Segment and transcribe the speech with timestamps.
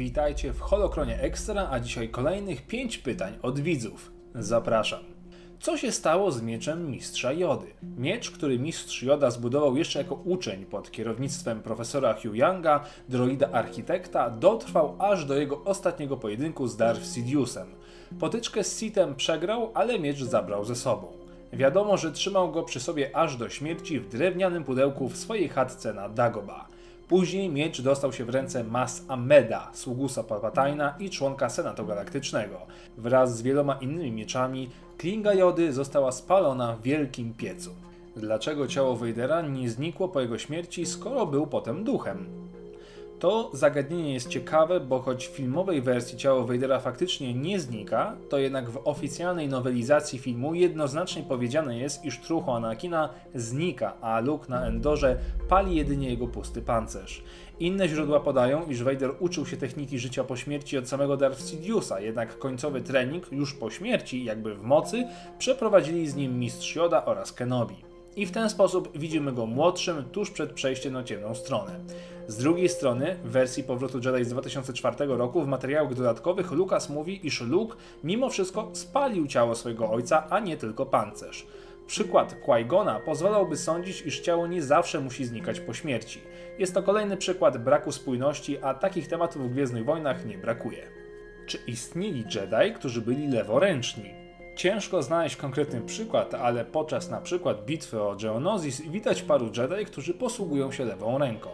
[0.00, 4.12] Witajcie w Holokronie Extra, a dzisiaj kolejnych 5 pytań od widzów.
[4.34, 5.00] Zapraszam.
[5.58, 7.66] Co się stało z mieczem mistrza Jody?
[7.98, 14.30] Miecz, który mistrz Joda zbudował jeszcze jako uczeń pod kierownictwem profesora Hugh Younga, droida architekta,
[14.30, 17.68] dotrwał aż do jego ostatniego pojedynku z Darth Sidiousem.
[18.20, 21.12] Potyczkę z Sithem przegrał, ale miecz zabrał ze sobą.
[21.52, 25.94] Wiadomo, że trzymał go przy sobie aż do śmierci w drewnianym pudełku w swojej chatce
[25.94, 26.79] na Dagobah.
[27.10, 32.58] Później miecz dostał się w ręce Mas Ameda, sługusa Palpatina i członka Senatu Galaktycznego.
[32.96, 37.70] Wraz z wieloma innymi mieczami, klinga Jody została spalona w wielkim piecu.
[38.16, 42.26] Dlaczego ciało Vadera nie znikło po jego śmierci, skoro był potem duchem?
[43.20, 48.38] To zagadnienie jest ciekawe, bo choć w filmowej wersji ciało Vadera faktycznie nie znika, to
[48.38, 54.66] jednak w oficjalnej nowelizacji filmu jednoznacznie powiedziane jest, iż trucho Anakina znika, a Luke na
[54.66, 57.22] Endorze pali jedynie jego pusty pancerz.
[57.58, 62.00] Inne źródła podają, iż Vader uczył się techniki życia po śmierci od samego Darth Sidiousa,
[62.00, 65.04] jednak końcowy trening już po śmierci, jakby w mocy,
[65.38, 70.30] przeprowadzili z nim mistrz Yoda oraz Kenobi i w ten sposób widzimy go młodszym tuż
[70.30, 71.80] przed przejściem na ciemną stronę.
[72.28, 77.26] Z drugiej strony, w wersji Powrotu Jedi z 2004 roku w materiałach dodatkowych Lucas mówi,
[77.26, 81.46] iż Luke mimo wszystko spalił ciało swojego ojca, a nie tylko pancerz.
[81.86, 86.20] Przykład Qui-Gona pozwalałby sądzić, iż ciało nie zawsze musi znikać po śmierci.
[86.58, 90.82] Jest to kolejny przykład braku spójności, a takich tematów w Gwiezdnych Wojnach nie brakuje.
[91.46, 94.19] Czy istnieli Jedi, którzy byli leworęczni?
[94.60, 100.14] Ciężko znaleźć konkretny przykład, ale podczas na przykład bitwy o Geonosis widać paru Jedi, którzy
[100.14, 101.50] posługują się lewą ręką.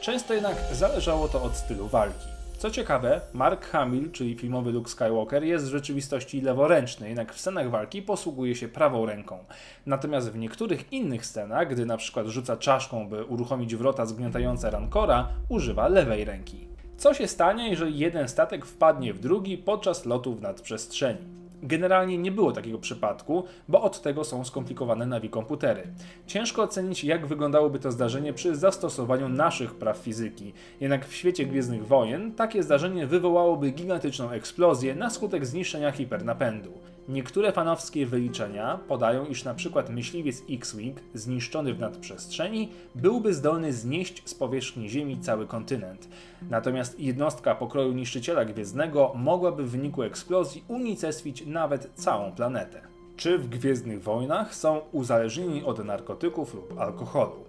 [0.00, 2.26] Często jednak zależało to od stylu walki.
[2.58, 7.70] Co ciekawe, Mark Hamill, czyli filmowy Luke Skywalker, jest w rzeczywistości leworęczny, jednak w scenach
[7.70, 9.44] walki posługuje się prawą ręką.
[9.86, 15.28] Natomiast w niektórych innych scenach, gdy na przykład rzuca czaszką, by uruchomić wrota zgniatające Rancora,
[15.48, 16.68] używa lewej ręki.
[16.96, 21.43] Co się stanie, jeżeli jeden statek wpadnie w drugi podczas lotu w nadprzestrzeni?
[21.66, 25.82] Generalnie nie było takiego przypadku, bo od tego są skomplikowane nawi komputery.
[26.26, 30.52] Ciężko ocenić, jak wyglądałoby to zdarzenie przy zastosowaniu naszych praw fizyki.
[30.80, 36.72] Jednak w świecie Gwiezdnych Wojen takie zdarzenie wywołałoby gigantyczną eksplozję na skutek zniszczenia hipernapędu.
[37.08, 44.34] Niektóre fanowskie wyliczenia podają, iż przykład myśliwiec X-Wing zniszczony w nadprzestrzeni byłby zdolny znieść z
[44.34, 46.08] powierzchni Ziemi cały kontynent.
[46.50, 52.80] Natomiast jednostka pokroju niszczyciela gwiezdnego mogłaby w wyniku eksplozji unicestwić nawet całą planetę.
[53.16, 57.44] Czy w Gwiezdnych Wojnach są uzależnieni od narkotyków lub alkoholu?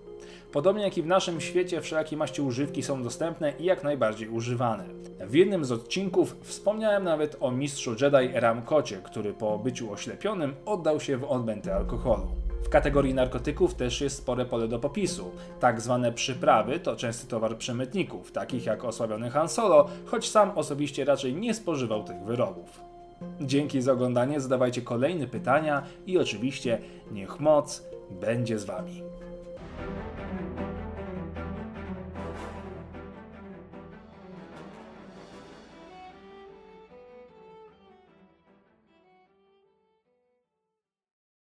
[0.51, 4.85] Podobnie jak i w naszym świecie, wszelakie maści używki są dostępne i jak najbardziej używane.
[5.19, 10.99] W jednym z odcinków wspomniałem nawet o mistrzu Jedi Ramkocie, który po byciu oślepionym oddał
[10.99, 12.27] się w odmęty alkoholu.
[12.63, 15.31] W kategorii narkotyków też jest spore pole do popisu.
[15.59, 21.05] Tak zwane przyprawy to częsty towar przemytników, takich jak osłabiony Han Solo, choć sam osobiście
[21.05, 22.94] raczej nie spożywał tych wyrobów.
[23.42, 26.80] Dzięki za oglądanie, zadawajcie kolejne pytania i oczywiście
[27.12, 27.84] niech moc
[28.22, 29.03] będzie z Wami.